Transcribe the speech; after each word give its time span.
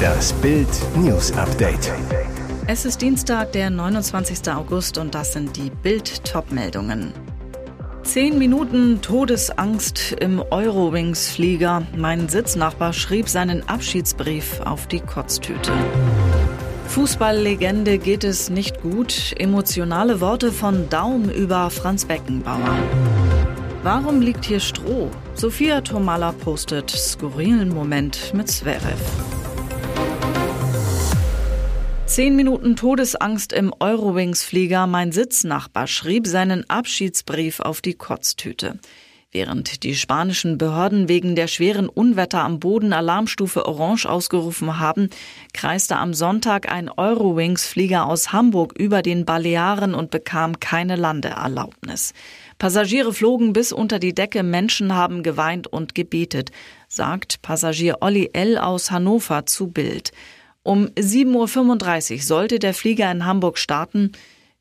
Das 0.00 0.32
Bild 0.34 0.68
News 0.96 1.32
Update. 1.32 1.92
Es 2.66 2.84
ist 2.84 3.02
Dienstag, 3.02 3.52
der 3.52 3.70
29. 3.70 4.50
August 4.52 4.98
und 4.98 5.14
das 5.14 5.32
sind 5.32 5.56
die 5.56 5.70
Bild 5.70 6.24
Topmeldungen. 6.24 7.12
Zehn 8.02 8.38
Minuten 8.38 9.02
Todesangst 9.02 10.16
im 10.20 10.42
Eurowings-Flieger. 10.50 11.86
Mein 11.96 12.28
Sitznachbar 12.28 12.92
schrieb 12.92 13.28
seinen 13.28 13.68
Abschiedsbrief 13.68 14.60
auf 14.60 14.86
die 14.86 15.00
Kotztüte. 15.00 15.72
Fußballlegende 16.88 17.98
geht 17.98 18.24
es 18.24 18.50
nicht 18.50 18.82
gut. 18.82 19.34
Emotionale 19.38 20.20
Worte 20.20 20.50
von 20.50 20.88
Daum 20.88 21.30
über 21.30 21.70
Franz 21.70 22.04
Beckenbauer. 22.04 22.76
Warum 23.82 24.20
liegt 24.20 24.44
hier 24.44 24.60
Stroh? 24.60 25.10
Sophia 25.34 25.80
Tomala 25.80 26.32
postet 26.32 26.90
skurrilen 26.90 27.70
Moment 27.70 28.34
mit 28.34 28.48
Zverev. 28.48 29.00
Zehn 32.04 32.36
Minuten 32.36 32.76
Todesangst 32.76 33.54
im 33.54 33.72
Eurowings-Flieger. 33.80 34.86
Mein 34.86 35.12
Sitznachbar 35.12 35.86
schrieb 35.86 36.26
seinen 36.26 36.68
Abschiedsbrief 36.68 37.60
auf 37.60 37.80
die 37.80 37.94
Kotztüte. 37.94 38.78
Während 39.32 39.84
die 39.84 39.94
spanischen 39.94 40.58
Behörden 40.58 41.08
wegen 41.08 41.36
der 41.36 41.46
schweren 41.46 41.88
Unwetter 41.88 42.42
am 42.42 42.58
Boden 42.58 42.92
Alarmstufe 42.92 43.64
Orange 43.64 44.06
ausgerufen 44.06 44.80
haben, 44.80 45.08
kreiste 45.54 45.96
am 45.96 46.12
Sonntag 46.14 46.70
ein 46.70 46.90
Eurowings-Flieger 46.90 48.06
aus 48.06 48.32
Hamburg 48.32 48.74
über 48.76 49.02
den 49.02 49.24
Balearen 49.24 49.94
und 49.94 50.10
bekam 50.10 50.58
keine 50.58 50.96
Landeerlaubnis. 50.96 52.12
Passagiere 52.60 53.14
flogen 53.14 53.54
bis 53.54 53.72
unter 53.72 53.98
die 53.98 54.12
Decke, 54.12 54.42
Menschen 54.42 54.94
haben 54.94 55.22
geweint 55.22 55.66
und 55.66 55.94
gebetet, 55.94 56.50
sagt 56.88 57.40
Passagier 57.40 57.96
Olli 58.02 58.28
L. 58.34 58.58
aus 58.58 58.90
Hannover 58.90 59.46
zu 59.46 59.68
Bild. 59.68 60.12
Um 60.62 60.88
7.35 60.88 62.12
Uhr 62.12 62.20
sollte 62.20 62.58
der 62.58 62.74
Flieger 62.74 63.10
in 63.10 63.24
Hamburg 63.24 63.56
starten. 63.56 64.12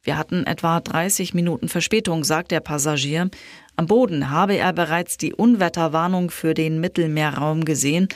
Wir 0.01 0.17
hatten 0.17 0.45
etwa 0.45 0.79
30 0.79 1.33
Minuten 1.33 1.67
Verspätung, 1.67 2.23
sagt 2.23 2.51
der 2.51 2.61
Passagier. 2.61 3.29
Am 3.75 3.87
Boden 3.87 4.29
habe 4.29 4.55
er 4.55 4.71
bereits 4.71 5.17
die 5.17 5.33
Unwetterwarnung 5.33 6.31
für 6.31 6.53
den 6.53 6.79
Mittelmeerraum 6.79 7.65
gesehen. 7.65 8.07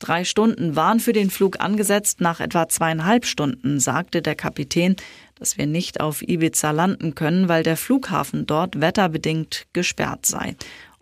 Drei 0.00 0.24
Stunden 0.24 0.76
waren 0.76 1.00
für 1.00 1.14
den 1.14 1.30
Flug 1.30 1.60
angesetzt. 1.60 2.20
Nach 2.20 2.40
etwa 2.40 2.68
zweieinhalb 2.68 3.24
Stunden 3.24 3.80
sagte 3.80 4.20
der 4.20 4.34
Kapitän, 4.34 4.96
dass 5.40 5.56
wir 5.56 5.66
nicht 5.66 6.00
auf 6.00 6.22
Ibiza 6.22 6.70
landen 6.70 7.14
können, 7.14 7.48
weil 7.48 7.62
der 7.62 7.78
Flughafen 7.78 8.46
dort 8.46 8.80
wetterbedingt 8.80 9.66
gesperrt 9.72 10.26
sei. 10.26 10.54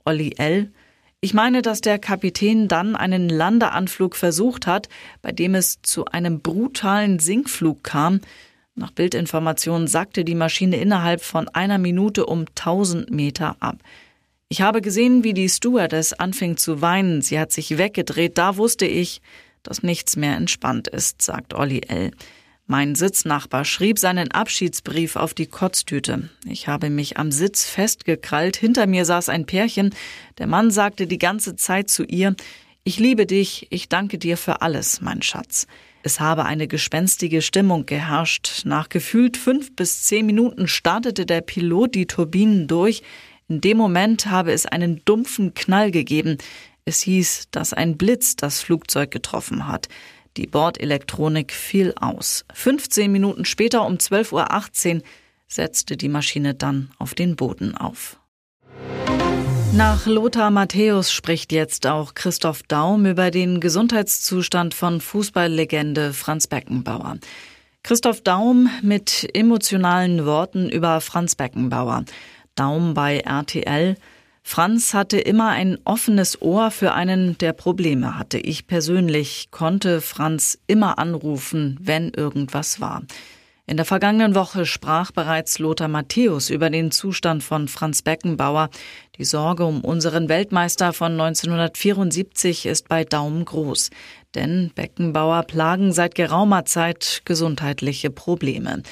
Olli 0.05 0.35
L. 0.39 0.71
Ich 1.21 1.35
meine, 1.35 1.61
dass 1.61 1.81
der 1.81 1.99
Kapitän 1.99 2.69
dann 2.69 2.95
einen 2.95 3.29
Landeanflug 3.29 4.15
versucht 4.15 4.69
hat, 4.69 4.89
bei 5.21 5.33
dem 5.33 5.57
es 5.57 5.83
zu 5.83 6.05
einem 6.05 6.41
brutalen 6.41 7.19
Sinkflug 7.19 7.83
kam. 7.83 8.21
Nach 8.77 8.93
Bildinformationen 8.93 9.89
sackte 9.89 10.25
die 10.25 10.37
Maschine 10.37 10.77
innerhalb 10.77 11.21
von 11.21 11.49
einer 11.49 11.79
Minute 11.79 12.25
um 12.25 12.45
1000 12.57 13.11
Meter 13.11 13.57
ab. 13.59 13.79
Ich 14.49 14.63
habe 14.63 14.81
gesehen, 14.81 15.25
wie 15.25 15.35
die 15.35 15.49
Stewardess 15.49 16.13
anfing 16.13 16.57
zu 16.57 16.81
weinen. 16.81 17.23
Sie 17.23 17.41
hat 17.41 17.51
sich 17.51 17.77
weggedreht. 17.77 18.39
Da 18.39 18.57
wusste 18.57 18.87
ich, 18.87 19.21
dass 19.65 19.83
nichts 19.83 20.15
mehr 20.15 20.37
entspannt 20.37 20.87
ist, 20.87 21.23
sagt 21.23 21.55
Olli 21.55 21.81
L. 21.89 22.13
Mein 22.71 22.95
Sitznachbar 22.95 23.65
schrieb 23.65 23.99
seinen 23.99 24.31
Abschiedsbrief 24.31 25.17
auf 25.17 25.33
die 25.33 25.47
Kotztüte. 25.47 26.29
Ich 26.45 26.69
habe 26.69 26.91
mich 26.91 27.17
am 27.17 27.33
Sitz 27.33 27.65
festgekrallt. 27.65 28.59
Hinter 28.59 28.87
mir 28.87 29.07
saß 29.07 29.31
ein 29.31 29.47
Pärchen. 29.47 29.95
Der 30.37 30.47
Mann 30.47 30.71
sagte 30.71 31.07
die 31.07 31.17
ganze 31.17 31.57
Zeit 31.57 31.89
zu 31.89 32.05
ihr, 32.05 32.37
ich 32.85 32.99
liebe 32.99 33.25
dich, 33.25 33.69
ich 33.71 33.89
danke 33.89 34.19
dir 34.19 34.37
für 34.37 34.61
alles, 34.61 35.01
mein 35.01 35.23
Schatz. 35.23 35.67
Es 36.03 36.21
habe 36.21 36.45
eine 36.45 36.69
gespenstige 36.69 37.41
Stimmung 37.41 37.87
geherrscht. 37.87 38.67
Nach 38.67 38.91
gefühlt 38.91 39.39
fünf 39.39 39.75
bis 39.75 40.03
zehn 40.03 40.27
Minuten 40.27 40.69
startete 40.69 41.25
der 41.25 41.41
Pilot 41.41 41.95
die 41.95 42.07
Turbinen 42.07 42.67
durch. 42.67 43.03
In 43.49 43.63
dem 43.63 43.79
Moment 43.79 44.27
habe 44.27 44.53
es 44.53 44.67
einen 44.67 45.01
dumpfen 45.07 45.55
Knall 45.55 45.91
gegeben. 45.91 46.37
Es 46.85 47.01
hieß, 47.01 47.49
dass 47.51 47.73
ein 47.73 47.97
Blitz 47.97 48.37
das 48.37 48.61
Flugzeug 48.61 49.11
getroffen 49.11 49.67
hat. 49.69 49.89
Die 50.39 50.47
Bordelektronik 50.47 51.53
fiel 51.53 51.95
aus. 52.01 52.45
15 52.55 53.11
Minuten 53.11 53.45
später 53.45 53.85
um 53.85 53.95
12.18 53.95 54.95
Uhr 54.95 55.03
setzte 55.49 55.97
die 55.97 56.09
Maschine 56.09 56.55
dann 56.55 56.93
auf 57.01 57.15
den 57.15 57.35
Boden 57.35 57.77
auf. 57.77 58.21
Nach 59.73 60.07
Lothar 60.07 60.53
Matthäus 60.53 61.11
spricht 61.11 61.51
jetzt 61.51 61.89
auch 61.89 62.15
Christoph 62.15 62.63
Daum 62.63 63.05
über 63.05 63.33
den 63.33 63.59
Gesundheitszustand 63.59 64.75
von 64.75 65.01
Fußballlegende 65.01 66.13
Franz 66.13 66.47
Beckenbauer. 66.47 67.19
Christoph 67.83 68.21
Daum 68.21 68.71
mit 68.81 69.29
emotionalen 69.35 70.25
Worten 70.25 70.71
über 70.71 71.01
Franz 71.01 71.35
Beckenbauer. 71.35 72.05
Daum 72.55 72.95
bei 72.95 73.19
RTL. 73.19 73.97
Franz 74.51 74.95
hatte 74.95 75.19
immer 75.19 75.51
ein 75.51 75.77
offenes 75.85 76.41
Ohr 76.41 76.71
für 76.71 76.95
einen, 76.95 77.37
der 77.37 77.53
Probleme 77.53 78.19
hatte. 78.19 78.39
Ich 78.39 78.67
persönlich 78.67 79.51
konnte 79.51 80.01
Franz 80.01 80.59
immer 80.67 80.99
anrufen, 80.99 81.77
wenn 81.83 82.09
irgendwas 82.09 82.81
war. 82.81 83.03
In 83.67 83.77
der 83.77 83.85
vergangenen 83.85 84.35
Woche 84.35 84.65
sprach 84.65 85.11
bereits 85.11 85.59
Lothar 85.59 85.89
Matthäus 85.89 86.49
über 86.49 86.71
den 86.71 86.91
Zustand 86.91 87.43
von 87.43 87.69
Franz 87.69 88.01
Beckenbauer. 88.01 88.71
Die 89.19 89.25
Sorge 89.25 89.67
um 89.67 89.83
unseren 89.83 90.31
Weltmeister 90.31 90.95
von 90.95 91.13
1974 91.13 92.65
ist 92.65 92.89
bei 92.89 93.05
Daumen 93.05 93.45
groß. 93.45 93.91
Denn 94.35 94.71
Beckenbauer 94.75 95.43
plagen 95.43 95.93
seit 95.93 96.15
geraumer 96.15 96.65
Zeit 96.65 97.21
gesundheitliche 97.27 98.09
Probleme. 98.09 98.83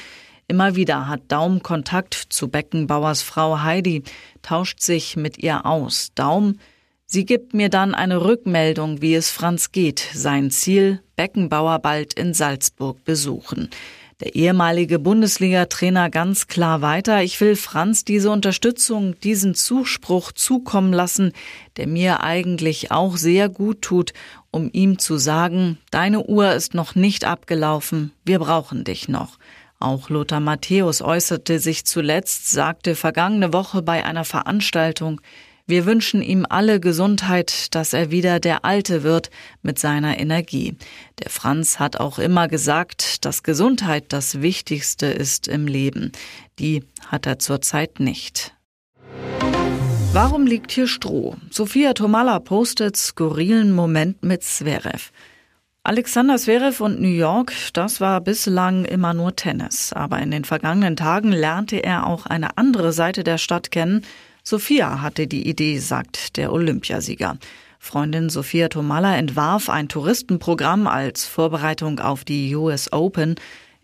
Immer 0.48 0.76
wieder 0.76 1.08
hat 1.08 1.22
Daum 1.28 1.62
Kontakt 1.62 2.14
zu 2.14 2.48
Beckenbauers 2.48 3.22
Frau 3.22 3.62
Heidi, 3.62 4.04
tauscht 4.42 4.80
sich 4.80 5.16
mit 5.16 5.38
ihr 5.38 5.66
aus. 5.66 6.12
Daum, 6.14 6.60
sie 7.04 7.24
gibt 7.24 7.52
mir 7.52 7.68
dann 7.68 7.94
eine 7.94 8.22
Rückmeldung, 8.22 9.02
wie 9.02 9.16
es 9.16 9.28
Franz 9.30 9.72
geht. 9.72 10.06
Sein 10.14 10.52
Ziel, 10.52 11.02
Beckenbauer 11.16 11.80
bald 11.80 12.14
in 12.14 12.32
Salzburg 12.32 13.04
besuchen. 13.04 13.70
Der 14.20 14.36
ehemalige 14.36 15.00
Bundesliga-Trainer 15.00 16.10
ganz 16.10 16.46
klar 16.46 16.80
weiter. 16.80 17.22
Ich 17.22 17.40
will 17.40 17.56
Franz 17.56 18.04
diese 18.04 18.30
Unterstützung, 18.30 19.18
diesen 19.20 19.56
Zuspruch 19.56 20.30
zukommen 20.30 20.92
lassen, 20.92 21.32
der 21.76 21.88
mir 21.88 22.22
eigentlich 22.22 22.92
auch 22.92 23.16
sehr 23.16 23.48
gut 23.48 23.82
tut, 23.82 24.12
um 24.52 24.70
ihm 24.72 25.00
zu 25.00 25.18
sagen, 25.18 25.78
deine 25.90 26.24
Uhr 26.24 26.52
ist 26.52 26.72
noch 26.72 26.94
nicht 26.94 27.24
abgelaufen, 27.24 28.12
wir 28.24 28.38
brauchen 28.38 28.84
dich 28.84 29.08
noch. 29.08 29.38
Auch 29.78 30.08
Lothar 30.08 30.40
Matthäus 30.40 31.02
äußerte 31.02 31.58
sich 31.58 31.84
zuletzt, 31.84 32.50
sagte 32.50 32.94
vergangene 32.94 33.52
Woche 33.52 33.82
bei 33.82 34.04
einer 34.04 34.24
Veranstaltung, 34.24 35.20
wir 35.68 35.84
wünschen 35.84 36.22
ihm 36.22 36.46
alle 36.48 36.78
Gesundheit, 36.78 37.74
dass 37.74 37.92
er 37.92 38.12
wieder 38.12 38.38
der 38.38 38.64
Alte 38.64 39.02
wird 39.02 39.30
mit 39.62 39.80
seiner 39.80 40.16
Energie. 40.20 40.76
Der 41.18 41.28
Franz 41.28 41.80
hat 41.80 41.98
auch 41.98 42.20
immer 42.20 42.46
gesagt, 42.46 43.24
dass 43.24 43.42
Gesundheit 43.42 44.12
das 44.12 44.40
Wichtigste 44.40 45.06
ist 45.06 45.48
im 45.48 45.66
Leben. 45.66 46.12
Die 46.60 46.84
hat 47.08 47.26
er 47.26 47.40
zurzeit 47.40 47.98
nicht. 47.98 48.54
Warum 50.12 50.46
liegt 50.46 50.70
hier 50.70 50.86
Stroh? 50.86 51.34
Sophia 51.50 51.94
Tomala 51.94 52.38
postet 52.38 52.96
skurrilen 52.96 53.72
Moment 53.72 54.22
mit 54.22 54.44
Zverev. 54.44 55.10
Alexander 55.86 56.36
Zverev 56.36 56.82
und 56.82 57.00
New 57.00 57.06
York, 57.06 57.52
das 57.72 58.00
war 58.00 58.20
bislang 58.20 58.86
immer 58.86 59.14
nur 59.14 59.36
Tennis. 59.36 59.92
Aber 59.92 60.18
in 60.18 60.32
den 60.32 60.44
vergangenen 60.44 60.96
Tagen 60.96 61.30
lernte 61.30 61.76
er 61.76 62.08
auch 62.08 62.26
eine 62.26 62.58
andere 62.58 62.92
Seite 62.92 63.22
der 63.22 63.38
Stadt 63.38 63.70
kennen. 63.70 64.02
Sophia 64.42 65.00
hatte 65.00 65.28
die 65.28 65.48
Idee, 65.48 65.78
sagt 65.78 66.38
der 66.38 66.52
Olympiasieger. 66.52 67.38
Freundin 67.78 68.30
Sophia 68.30 68.68
Tomala 68.68 69.16
entwarf 69.16 69.70
ein 69.70 69.86
Touristenprogramm 69.86 70.88
als 70.88 71.24
Vorbereitung 71.24 72.00
auf 72.00 72.24
die 72.24 72.56
US 72.56 72.92
Open. 72.92 73.36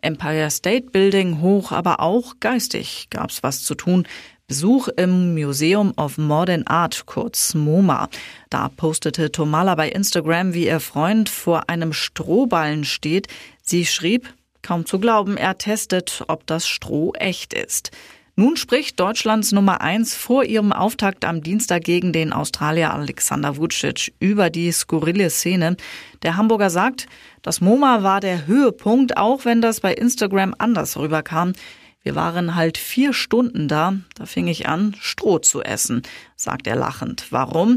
Empire 0.03 0.51
State 0.51 0.91
Building 0.91 1.41
hoch, 1.41 1.73
aber 1.73 2.01
auch 2.01 2.35
geistig 2.41 3.09
gab's 3.11 3.43
was 3.43 3.63
zu 3.63 3.75
tun. 3.75 4.07
Besuch 4.47 4.89
im 4.89 5.35
Museum 5.35 5.95
of 5.97 6.19
Modern 6.19 6.67
Art, 6.67 7.07
kurz 7.07 7.55
MoMA. 7.55 8.09
Da 8.51 8.69
postete 8.69 9.33
Tomala 9.33 9.75
bei 9.77 9.89
Instagram, 9.89 10.53
wie 10.53 10.67
ihr 10.67 10.81
Freund 10.81 11.29
vor 11.31 11.71
einem 11.71 11.93
Strohballen 11.93 12.85
steht. 12.85 13.29
Sie 13.63 13.87
schrieb, 13.87 14.35
kaum 14.61 14.85
zu 14.85 14.99
glauben, 14.99 15.37
er 15.37 15.57
testet, 15.57 16.23
ob 16.29 16.47
das 16.47 16.69
Stroh 16.69 17.13
echt 17.15 17.55
ist. 17.55 17.93
Nun 18.35 18.57
spricht 18.57 18.99
Deutschlands 18.99 19.53
Nummer 19.53 19.83
eins 19.83 20.15
vor 20.15 20.45
ihrem 20.45 20.73
Auftakt 20.73 21.27
am 21.27 21.43
Dienstag 21.43 21.85
gegen 21.85 22.15
den 22.15 22.33
Australier 22.33 22.95
Alexander 22.95 23.59
Vucic 23.59 24.15
über 24.21 24.49
die 24.49 24.73
skurrile 24.73 25.29
Szene. 25.29 25.77
Der 26.23 26.39
Hamburger 26.39 26.71
sagt, 26.71 27.09
das 27.43 27.61
MoMA 27.61 28.03
war 28.03 28.21
der 28.21 28.47
Höhepunkt, 28.47 29.19
auch 29.19 29.45
wenn 29.45 29.61
das 29.61 29.81
bei 29.81 29.93
Instagram 29.93 30.55
anders 30.57 30.97
rüberkam. 30.97 31.53
Wir 32.03 32.15
waren 32.15 32.55
halt 32.55 32.79
vier 32.79 33.13
Stunden 33.13 33.69
da, 33.69 33.97
da 34.15 34.25
fing 34.25 34.47
ich 34.47 34.67
an, 34.67 34.97
Stroh 34.99 35.39
zu 35.39 35.63
essen, 35.63 36.01
sagt 36.35 36.67
er 36.67 36.77
lachend. 36.77 37.27
Warum? 37.29 37.77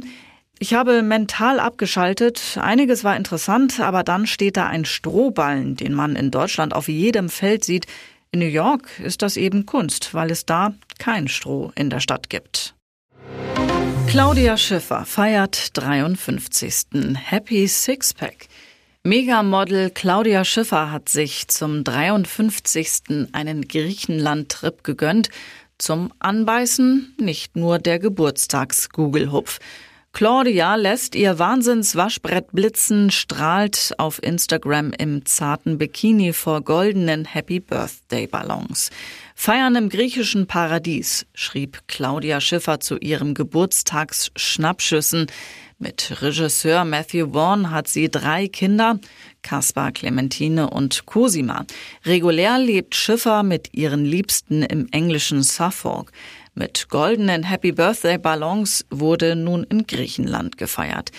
Ich 0.58 0.74
habe 0.74 1.04
mental 1.04 1.60
abgeschaltet. 1.60 2.58
Einiges 2.62 3.04
war 3.04 3.18
interessant, 3.18 3.82
aber 3.82 4.04
dann 4.04 4.26
steht 4.26 4.56
da 4.56 4.68
ein 4.68 4.86
Strohballen, 4.86 5.76
den 5.76 5.94
man 5.94 6.16
in 6.16 6.32
Deutschland 6.32 6.74
auf 6.74 6.88
jedem 6.88 7.28
Feld 7.28 7.66
sieht. 7.66 7.88
In 8.36 8.40
New 8.40 8.48
York 8.48 9.00
ist 9.00 9.22
das 9.22 9.38
eben 9.38 9.66
Kunst, 9.66 10.14
weil 10.14 10.30
es 10.30 10.46
da 10.46 10.74
kein 11.00 11.30
Stroh 11.30 11.72
in 11.74 11.90
der 11.90 12.02
Stadt 12.02 12.30
gibt. 12.30 12.76
Claudia 14.08 14.58
Schiffer 14.58 15.06
feiert 15.06 15.70
53. 15.78 17.16
Happy 17.16 17.66
Sixpack. 17.66 18.50
Megamodel 19.04 19.90
Claudia 19.90 20.44
Schiffer 20.44 20.92
hat 20.92 21.08
sich 21.08 21.48
zum 21.48 21.86
53. 21.86 23.30
einen 23.32 23.70
Griechenland-Trip 23.70 24.84
gegönnt. 24.84 25.30
Zum 25.78 26.12
Anbeißen 26.20 27.16
nicht 27.18 27.56
nur 27.56 27.80
der 27.80 28.00
Geburtstags-Google-Hupf. 28.00 29.60
Claudia 30.16 30.76
lässt 30.76 31.14
ihr 31.14 31.40
Wahnsinnswaschbrett 31.40 32.54
blitzen, 32.54 33.12
strahlt 33.12 33.94
auf 33.98 34.24
Instagram 34.24 34.94
im 34.98 35.26
zarten 35.26 35.78
Bikini 35.78 36.32
vor 36.32 36.62
goldenen 36.62 37.26
Happy 37.26 37.60
Birthday 37.60 38.26
Ballons. 38.26 38.92
Feiern 39.36 39.76
im 39.76 39.90
griechischen 39.90 40.48
Paradies, 40.48 41.26
schrieb 41.34 41.82
Claudia 41.88 42.40
Schiffer 42.40 42.80
zu 42.80 42.96
ihrem 42.98 43.34
Geburtstagsschnappschüssen. 43.34 45.28
Mit 45.80 46.22
Regisseur 46.22 46.86
Matthew 46.86 47.34
Vaughn 47.34 47.72
hat 47.72 47.90
sie 47.90 48.10
drei 48.10 48.48
Kinder, 48.48 48.98
Kaspar, 49.42 49.92
Clementine 49.92 50.70
und 50.70 51.06
Cosima. 51.06 51.66
Regulär 52.06 52.58
lebt 52.58 52.96
Schiffer 52.96 53.44
mit 53.44 53.74
ihren 53.74 54.06
Liebsten 54.06 54.64
im 54.64 54.88
englischen 54.92 55.44
Suffolk. 55.44 56.14
Mit 56.58 56.88
goldenen 56.88 57.44
Happy 57.44 57.74
Birthday 57.74 58.18
Ballons 58.18 58.86
wurde 58.90 59.36
nun 59.36 59.66
in 59.66 59.86
Griechenland 59.86 60.58
gefeiert. 60.58 61.12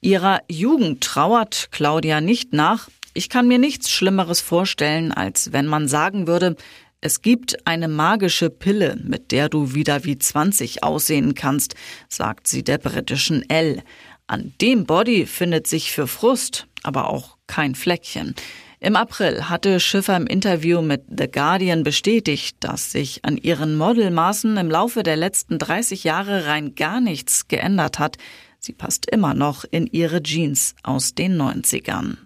Ihrer 0.00 0.40
Jugend 0.48 1.04
trauert 1.04 1.68
Claudia 1.72 2.22
nicht 2.22 2.54
nach. 2.54 2.88
Ich 3.12 3.28
kann 3.28 3.46
mir 3.48 3.58
nichts 3.58 3.90
Schlimmeres 3.90 4.40
vorstellen, 4.40 5.12
als 5.12 5.52
wenn 5.52 5.66
man 5.66 5.88
sagen 5.88 6.26
würde, 6.26 6.56
es 7.02 7.20
gibt 7.20 7.66
eine 7.66 7.86
magische 7.86 8.48
Pille, 8.48 8.98
mit 9.04 9.30
der 9.30 9.50
du 9.50 9.74
wieder 9.74 10.04
wie 10.04 10.16
20 10.16 10.82
aussehen 10.82 11.34
kannst, 11.34 11.74
sagt 12.08 12.48
sie 12.48 12.64
der 12.64 12.78
britischen 12.78 13.44
Elle. 13.50 13.82
An 14.26 14.54
dem 14.62 14.86
Body 14.86 15.26
findet 15.26 15.66
sich 15.66 15.92
für 15.92 16.06
Frust 16.06 16.66
aber 16.82 17.10
auch 17.10 17.36
kein 17.46 17.74
Fleckchen. 17.74 18.34
Im 18.80 18.94
April 18.94 19.48
hatte 19.48 19.80
Schiffer 19.80 20.16
im 20.16 20.28
Interview 20.28 20.82
mit 20.82 21.02
The 21.08 21.28
Guardian 21.28 21.82
bestätigt, 21.82 22.58
dass 22.60 22.92
sich 22.92 23.24
an 23.24 23.36
ihren 23.36 23.76
Modelmaßen 23.76 24.56
im 24.56 24.70
Laufe 24.70 25.02
der 25.02 25.16
letzten 25.16 25.58
30 25.58 26.04
Jahre 26.04 26.46
rein 26.46 26.76
gar 26.76 27.00
nichts 27.00 27.48
geändert 27.48 27.98
hat. 27.98 28.18
Sie 28.60 28.72
passt 28.72 29.10
immer 29.10 29.34
noch 29.34 29.64
in 29.68 29.88
ihre 29.88 30.22
Jeans 30.22 30.76
aus 30.84 31.16
den 31.16 31.40
90ern. 31.40 32.18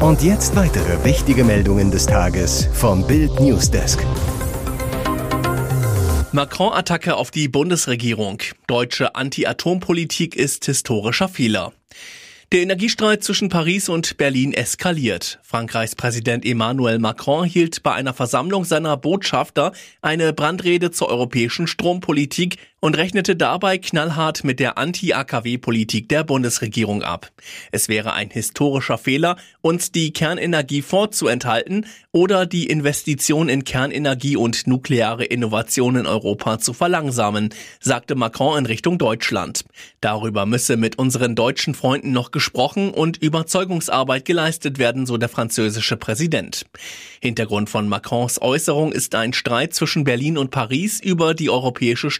Und 0.00 0.22
jetzt 0.22 0.54
weitere 0.54 1.04
wichtige 1.04 1.42
Meldungen 1.42 1.90
des 1.90 2.06
Tages 2.06 2.68
vom 2.72 3.04
Bild 3.04 3.40
Newsdesk. 3.40 3.98
Macron-Attacke 6.30 7.16
auf 7.16 7.32
die 7.32 7.48
Bundesregierung. 7.48 8.38
Deutsche 8.68 9.16
Anti-Atom-Politik 9.16 10.36
ist 10.36 10.64
historischer 10.66 11.28
Fehler. 11.28 11.72
Der 12.54 12.62
Energiestreit 12.62 13.24
zwischen 13.24 13.48
Paris 13.48 13.88
und 13.88 14.16
Berlin 14.16 14.52
eskaliert. 14.52 15.40
Frankreichs 15.42 15.96
Präsident 15.96 16.46
Emmanuel 16.46 17.00
Macron 17.00 17.44
hielt 17.44 17.82
bei 17.82 17.92
einer 17.92 18.14
Versammlung 18.14 18.64
seiner 18.64 18.96
Botschafter 18.96 19.72
eine 20.02 20.32
Brandrede 20.32 20.92
zur 20.92 21.08
europäischen 21.08 21.66
Strompolitik 21.66 22.58
und 22.84 22.98
rechnete 22.98 23.34
dabei 23.34 23.78
knallhart 23.78 24.44
mit 24.44 24.60
der 24.60 24.76
Anti-AKW-Politik 24.76 26.06
der 26.10 26.22
Bundesregierung 26.22 27.02
ab. 27.02 27.30
Es 27.72 27.88
wäre 27.88 28.12
ein 28.12 28.28
historischer 28.28 28.98
Fehler, 28.98 29.38
uns 29.62 29.90
die 29.90 30.12
Kernenergie 30.12 30.82
vorzuenthalten 30.82 31.86
oder 32.12 32.44
die 32.44 32.66
Investition 32.66 33.48
in 33.48 33.64
Kernenergie 33.64 34.36
und 34.36 34.66
nukleare 34.66 35.24
Innovation 35.24 35.96
in 35.96 36.04
Europa 36.04 36.58
zu 36.58 36.74
verlangsamen, 36.74 37.54
sagte 37.80 38.16
Macron 38.16 38.58
in 38.58 38.66
Richtung 38.66 38.98
Deutschland. 38.98 39.64
Darüber 40.02 40.44
müsse 40.44 40.76
mit 40.76 40.98
unseren 40.98 41.34
deutschen 41.34 41.72
Freunden 41.72 42.12
noch 42.12 42.32
gesprochen 42.32 42.90
und 42.90 43.16
Überzeugungsarbeit 43.16 44.26
geleistet 44.26 44.78
werden, 44.78 45.06
so 45.06 45.16
der 45.16 45.30
französische 45.30 45.96
Präsident. 45.96 46.66
Hintergrund 47.22 47.70
von 47.70 47.88
Macrons 47.88 48.42
Äußerung 48.42 48.92
ist 48.92 49.14
ein 49.14 49.32
Streit 49.32 49.72
zwischen 49.72 50.04
Berlin 50.04 50.36
und 50.36 50.50
Paris 50.50 51.00
über 51.00 51.32
die 51.32 51.48
europäische 51.48 52.10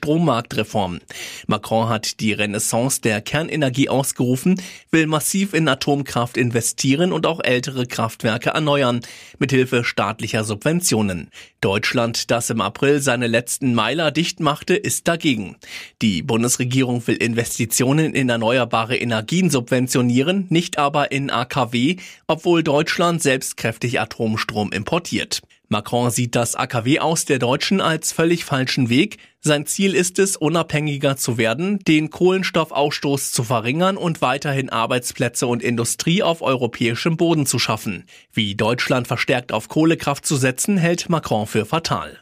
Strommarktreform. 0.54 1.00
Macron 1.46 1.88
hat 1.88 2.20
die 2.20 2.32
Renaissance 2.32 3.00
der 3.00 3.20
Kernenergie 3.20 3.88
ausgerufen, 3.88 4.60
will 4.90 5.06
massiv 5.06 5.52
in 5.52 5.68
Atomkraft 5.68 6.36
investieren 6.36 7.12
und 7.12 7.26
auch 7.26 7.40
ältere 7.42 7.86
Kraftwerke 7.86 8.50
erneuern, 8.50 9.00
mithilfe 9.38 9.84
staatlicher 9.84 10.44
Subventionen. 10.44 11.30
Deutschland, 11.60 12.30
das 12.30 12.50
im 12.50 12.60
April 12.60 13.00
seine 13.00 13.26
letzten 13.26 13.74
Meiler 13.74 14.10
dicht 14.10 14.40
machte, 14.40 14.74
ist 14.74 15.08
dagegen. 15.08 15.56
Die 16.02 16.22
Bundesregierung 16.22 17.06
will 17.06 17.16
Investitionen 17.16 18.14
in 18.14 18.28
erneuerbare 18.28 18.96
Energien 18.96 19.50
subventionieren, 19.50 20.46
nicht 20.50 20.78
aber 20.78 21.10
in 21.10 21.30
AKW, 21.30 21.96
obwohl 22.26 22.62
Deutschland 22.62 23.22
selbst 23.22 23.56
kräftig 23.56 24.00
Atomstrom 24.00 24.72
importiert. 24.72 25.42
Macron 25.69 26.11
sieht 26.11 26.34
das 26.34 26.55
AKW 26.55 27.00
aus 27.00 27.25
der 27.25 27.38
Deutschen 27.38 27.81
als 27.81 28.12
völlig 28.12 28.44
falschen 28.44 28.88
Weg. 28.90 29.19
Sein 29.40 29.66
Ziel 29.66 29.94
ist 29.94 30.19
es, 30.19 30.37
unabhängiger 30.37 31.16
zu 31.16 31.38
werden, 31.38 31.78
den 31.81 32.11
Kohlenstoffausstoß 32.11 33.32
zu 33.32 33.44
verringern 33.44 33.96
und 33.96 34.22
weiterhin 34.22 34.70
Arbeitsplätze 34.70 35.46
und 35.46 35.62
Industrie 35.62 36.22
auf 36.22 36.43
europäischem 36.43 37.16
Boden 37.16 37.46
zu 37.46 37.58
schaffen. 37.58 38.05
Wie 38.32 38.55
Deutschland 38.55 39.06
verstärkt 39.06 39.52
auf 39.52 39.69
Kohlekraft 39.69 40.26
zu 40.26 40.37
setzen, 40.37 40.76
hält 40.76 41.08
Macron 41.08 41.46
für 41.46 41.64
fatal. 41.64 42.19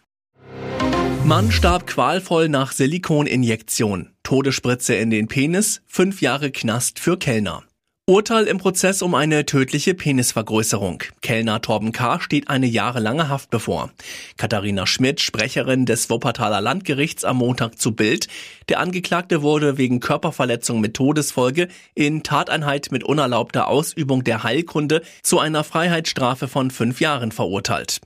Mann 1.25 1.53
starb 1.53 1.87
qualvoll 1.87 2.49
nach 2.49 2.73
Silikoninjektion. 2.73 4.11
Todesspritze 4.25 4.95
in 4.95 5.11
den 5.11 5.29
Penis, 5.29 5.83
fünf 5.87 6.21
Jahre 6.21 6.50
Knast 6.50 6.99
für 6.99 7.17
Kellner. 7.17 7.62
Urteil 8.04 8.49
im 8.49 8.58
Prozess 8.58 9.00
um 9.00 9.14
eine 9.14 9.46
tödliche 9.46 9.94
Penisvergrößerung. 9.94 11.04
Kellner 11.20 11.60
Torben 11.60 11.93
K. 11.93 12.19
steht 12.19 12.50
eine 12.50 12.66
jahrelange 12.66 13.28
Haft 13.28 13.50
bevor. 13.50 13.93
Katharina 14.37 14.88
Schmidt, 14.88 15.20
Sprecherin 15.20 15.87
des 15.87 16.10
Wuppertaler 16.10 16.60
Landgerichts 16.60 17.22
am 17.25 17.37
Montag 17.37 17.78
zu 17.78 17.93
Bild. 17.93 18.26
Der 18.69 18.81
Angeklagte 18.81 19.43
wurde 19.43 19.78
wegen 19.78 20.00
Körperverletzung 20.00 20.81
mit 20.81 20.94
Todesfolge 20.94 21.69
in 21.94 22.25
Tateinheit 22.25 22.90
mit 22.90 23.04
unerlaubter 23.04 23.68
Ausübung 23.68 24.25
der 24.25 24.42
Heilkunde 24.42 25.02
zu 25.23 25.38
einer 25.38 25.62
Freiheitsstrafe 25.62 26.49
von 26.49 26.73
fünf 26.73 27.00
Jahren 27.00 27.30
verurteilt. 27.30 28.00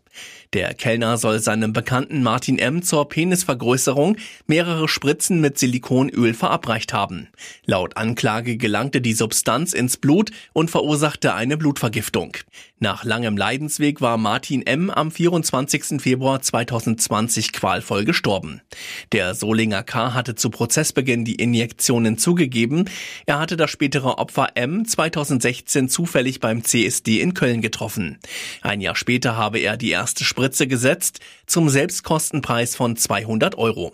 Der 0.52 0.74
Kellner 0.74 1.18
soll 1.18 1.40
seinem 1.40 1.72
Bekannten 1.72 2.22
Martin 2.22 2.58
M. 2.58 2.82
zur 2.82 3.08
Penisvergrößerung 3.08 4.16
mehrere 4.46 4.88
Spritzen 4.88 5.40
mit 5.40 5.58
Silikonöl 5.58 6.34
verabreicht 6.34 6.92
haben. 6.92 7.28
Laut 7.64 7.96
Anklage 7.96 8.56
gelangte 8.56 9.00
die 9.00 9.12
Substanz 9.12 9.72
ins 9.72 9.96
Blut 9.96 10.30
und 10.52 10.70
verursachte 10.70 11.34
eine 11.34 11.56
Blutvergiftung. 11.56 12.36
Nach 12.78 13.04
langem 13.04 13.36
Leidensweg 13.36 14.00
war 14.00 14.18
Martin 14.18 14.64
M. 14.66 14.90
am 14.90 15.10
24. 15.10 16.00
Februar 16.00 16.42
2020 16.42 17.52
qualvoll 17.52 18.04
gestorben. 18.04 18.60
Der 19.12 19.34
Solinger 19.34 19.82
K. 19.82 20.14
hatte 20.14 20.34
zu 20.34 20.50
Prozessbeginn 20.50 21.24
die 21.24 21.36
Injektionen 21.36 22.18
zugegeben. 22.18 22.88
Er 23.24 23.38
hatte 23.38 23.56
das 23.56 23.70
spätere 23.70 24.18
Opfer 24.18 24.48
M. 24.54 24.84
2016 24.86 25.88
zufällig 25.88 26.40
beim 26.40 26.64
CSD 26.64 27.20
in 27.20 27.34
Köln 27.34 27.62
getroffen. 27.62 28.18
Ein 28.62 28.80
Jahr 28.80 28.96
später 28.96 29.36
habe 29.36 29.58
er 29.58 29.76
die 29.76 29.90
erste 29.90 30.05
Spritze 30.14 30.66
gesetzt 30.66 31.20
zum 31.46 31.68
Selbstkostenpreis 31.68 32.76
von 32.76 32.96
200 32.96 33.56
Euro. 33.56 33.92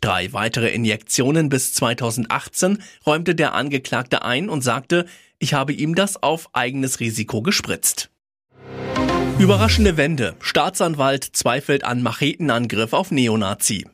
Drei 0.00 0.32
weitere 0.32 0.68
Injektionen 0.68 1.48
bis 1.48 1.72
2018 1.74 2.82
räumte 3.06 3.34
der 3.34 3.54
Angeklagte 3.54 4.22
ein 4.22 4.48
und 4.48 4.62
sagte, 4.62 5.06
ich 5.38 5.54
habe 5.54 5.72
ihm 5.72 5.94
das 5.94 6.22
auf 6.22 6.48
eigenes 6.54 7.00
Risiko 7.00 7.42
gespritzt. 7.42 8.10
Überraschende 9.38 9.96
Wende. 9.96 10.36
Staatsanwalt 10.40 11.24
zweifelt 11.24 11.82
an 11.84 12.02
Machetenangriff 12.02 12.92
auf 12.92 13.10
Neonazi. 13.10 13.86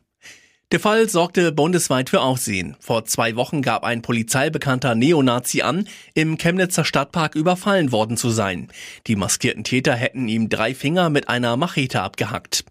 Der 0.72 0.80
Fall 0.80 1.08
sorgte 1.08 1.52
bundesweit 1.52 2.10
für 2.10 2.20
Aufsehen. 2.20 2.74
Vor 2.80 3.04
zwei 3.04 3.36
Wochen 3.36 3.62
gab 3.62 3.84
ein 3.84 4.02
polizeibekannter 4.02 4.96
Neonazi 4.96 5.62
an, 5.62 5.86
im 6.12 6.38
Chemnitzer 6.38 6.84
Stadtpark 6.84 7.36
überfallen 7.36 7.92
worden 7.92 8.16
zu 8.16 8.30
sein. 8.30 8.66
Die 9.06 9.14
maskierten 9.14 9.62
Täter 9.62 9.94
hätten 9.94 10.26
ihm 10.26 10.48
drei 10.48 10.74
Finger 10.74 11.08
mit 11.08 11.28
einer 11.28 11.56
Machete 11.56 12.02
abgehackt. 12.02 12.64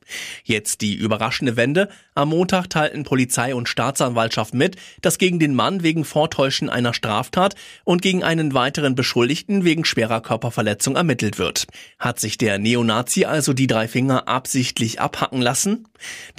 Jetzt 0.43 0.81
die 0.81 0.93
überraschende 0.93 1.55
Wende. 1.55 1.87
Am 2.15 2.29
Montag 2.29 2.69
teilten 2.69 3.05
Polizei 3.05 3.55
und 3.55 3.69
Staatsanwaltschaft 3.69 4.53
mit, 4.53 4.75
dass 5.01 5.17
gegen 5.17 5.39
den 5.39 5.55
Mann 5.55 5.81
wegen 5.81 6.03
Vortäuschen 6.03 6.69
einer 6.69 6.93
Straftat 6.93 7.55
und 7.85 8.01
gegen 8.01 8.25
einen 8.25 8.53
weiteren 8.53 8.95
Beschuldigten 8.95 9.63
wegen 9.63 9.85
schwerer 9.85 10.19
Körperverletzung 10.19 10.97
ermittelt 10.97 11.37
wird. 11.37 11.67
Hat 11.97 12.19
sich 12.19 12.37
der 12.37 12.57
Neonazi 12.57 13.23
also 13.23 13.53
die 13.53 13.67
drei 13.67 13.87
Finger 13.87 14.27
absichtlich 14.27 14.99
abhacken 14.99 15.41
lassen? 15.41 15.87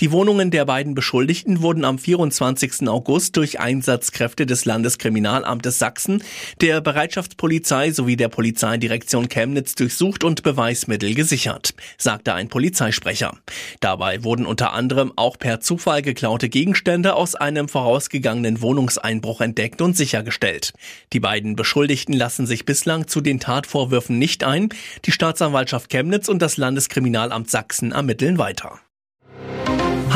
Die 0.00 0.12
Wohnungen 0.12 0.50
der 0.50 0.66
beiden 0.66 0.94
Beschuldigten 0.94 1.45
Beschuldigten 1.46 1.62
wurden 1.62 1.84
am 1.84 1.98
24. 1.98 2.88
August 2.88 3.36
durch 3.36 3.60
Einsatzkräfte 3.60 4.46
des 4.46 4.64
Landeskriminalamtes 4.64 5.78
Sachsen, 5.78 6.22
der 6.60 6.80
Bereitschaftspolizei 6.80 7.92
sowie 7.92 8.16
der 8.16 8.28
Polizeidirektion 8.28 9.28
Chemnitz 9.28 9.76
durchsucht 9.76 10.24
und 10.24 10.42
Beweismittel 10.42 11.14
gesichert, 11.14 11.74
sagte 11.98 12.34
ein 12.34 12.48
Polizeisprecher. 12.48 13.36
Dabei 13.78 14.24
wurden 14.24 14.44
unter 14.44 14.72
anderem 14.72 15.12
auch 15.14 15.38
per 15.38 15.60
Zufall 15.60 16.02
geklaute 16.02 16.48
Gegenstände 16.48 17.14
aus 17.14 17.36
einem 17.36 17.68
vorausgegangenen 17.68 18.60
Wohnungseinbruch 18.60 19.40
entdeckt 19.40 19.80
und 19.80 19.96
sichergestellt. 19.96 20.72
Die 21.12 21.20
beiden 21.20 21.54
Beschuldigten 21.54 22.14
lassen 22.14 22.46
sich 22.46 22.64
bislang 22.64 23.06
zu 23.06 23.20
den 23.20 23.38
Tatvorwürfen 23.38 24.18
nicht 24.18 24.42
ein. 24.42 24.70
Die 25.04 25.12
Staatsanwaltschaft 25.12 25.90
Chemnitz 25.90 26.28
und 26.28 26.42
das 26.42 26.56
Landeskriminalamt 26.56 27.48
Sachsen 27.48 27.92
ermitteln 27.92 28.38
weiter. 28.38 28.80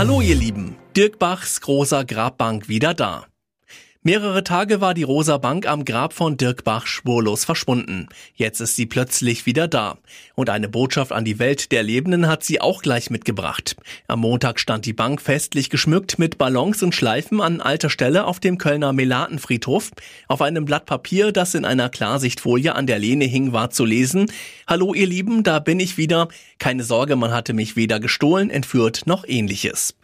Hallo 0.00 0.22
ihr 0.22 0.34
Lieben, 0.34 0.76
Dirk 0.96 1.18
Bachs 1.18 1.60
großer 1.60 2.06
Grabbank 2.06 2.68
wieder 2.70 2.94
da. 2.94 3.26
Mehrere 4.02 4.42
Tage 4.42 4.80
war 4.80 4.94
die 4.94 5.02
Rosa 5.02 5.36
Bank 5.36 5.68
am 5.68 5.84
Grab 5.84 6.14
von 6.14 6.38
Dirk 6.38 6.64
Bach 6.64 6.86
spurlos 6.86 7.44
verschwunden. 7.44 8.08
Jetzt 8.34 8.60
ist 8.60 8.74
sie 8.74 8.86
plötzlich 8.86 9.44
wieder 9.44 9.68
da. 9.68 9.98
Und 10.34 10.48
eine 10.48 10.70
Botschaft 10.70 11.12
an 11.12 11.26
die 11.26 11.38
Welt 11.38 11.70
der 11.70 11.82
Lebenden 11.82 12.26
hat 12.26 12.42
sie 12.42 12.62
auch 12.62 12.80
gleich 12.80 13.10
mitgebracht. 13.10 13.76
Am 14.08 14.20
Montag 14.20 14.58
stand 14.58 14.86
die 14.86 14.94
Bank 14.94 15.20
festlich 15.20 15.68
geschmückt 15.68 16.18
mit 16.18 16.38
Ballons 16.38 16.82
und 16.82 16.94
Schleifen 16.94 17.42
an 17.42 17.60
alter 17.60 17.90
Stelle 17.90 18.24
auf 18.24 18.40
dem 18.40 18.56
Kölner 18.56 18.94
Melatenfriedhof. 18.94 19.90
Auf 20.28 20.40
einem 20.40 20.64
Blatt 20.64 20.86
Papier, 20.86 21.30
das 21.30 21.54
in 21.54 21.66
einer 21.66 21.90
Klarsichtfolie 21.90 22.74
an 22.74 22.86
der 22.86 22.98
Lehne 22.98 23.26
hing, 23.26 23.52
war 23.52 23.68
zu 23.68 23.84
lesen, 23.84 24.32
Hallo 24.66 24.94
ihr 24.94 25.06
Lieben, 25.06 25.42
da 25.42 25.58
bin 25.58 25.78
ich 25.78 25.98
wieder. 25.98 26.28
Keine 26.58 26.84
Sorge, 26.84 27.16
man 27.16 27.32
hatte 27.32 27.52
mich 27.52 27.76
weder 27.76 28.00
gestohlen, 28.00 28.48
entführt 28.48 29.02
noch 29.04 29.26
ähnliches. 29.26 29.94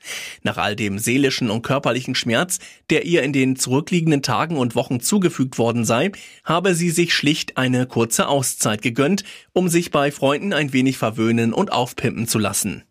Nach 0.43 0.59
all 0.59 0.77
dem 0.77 0.99
seelischen 0.99 1.49
und 1.49 1.63
körperlichen 1.63 2.15
Schmerz, 2.15 2.59
der 2.91 3.07
ihr 3.07 3.23
in 3.23 3.33
den 3.33 3.57
zurück 3.57 3.86
zurückliegenden 3.87 4.23
Tagen 4.23 4.57
und 4.57 4.75
Wochen 4.75 5.01
zugefügt 5.01 5.59
worden 5.59 5.85
sei, 5.85 6.11
habe 6.45 6.75
sie 6.75 6.91
sich 6.91 7.15
schlicht 7.15 7.57
eine 7.57 7.87
kurze 7.87 8.27
Auszeit 8.27 8.83
gegönnt, 8.83 9.23
um 9.53 9.69
sich 9.69 9.93
bei 9.93 10.11
Freunden 10.11 10.53
ein 10.53 10.73
wenig 10.73 10.99
verwöhnen 10.99 11.53
und 11.53 11.71
aufpimpen 11.71 12.27
zu 12.27 12.41
lassen. 12.41 12.83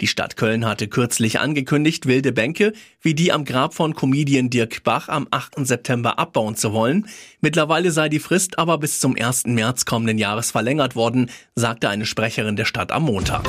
Die 0.00 0.06
Stadt 0.06 0.36
Köln 0.36 0.64
hatte 0.64 0.88
kürzlich 0.88 1.38
angekündigt, 1.38 2.06
wilde 2.06 2.32
Bänke 2.32 2.72
wie 3.02 3.14
die 3.14 3.30
am 3.30 3.44
Grab 3.44 3.74
von 3.74 3.94
Comedian 3.94 4.48
Dirk 4.48 4.82
Bach 4.84 5.08
am 5.08 5.28
8. 5.30 5.66
September 5.66 6.18
abbauen 6.18 6.56
zu 6.56 6.72
wollen. 6.72 7.06
Mittlerweile 7.42 7.90
sei 7.90 8.08
die 8.08 8.18
Frist 8.18 8.58
aber 8.58 8.78
bis 8.78 9.00
zum 9.00 9.16
1. 9.16 9.46
März 9.48 9.84
kommenden 9.84 10.16
Jahres 10.16 10.50
verlängert 10.50 10.96
worden, 10.96 11.30
sagte 11.54 11.90
eine 11.90 12.06
Sprecherin 12.06 12.56
der 12.56 12.64
Stadt 12.64 12.90
am 12.90 13.04
Montag. 13.04 13.46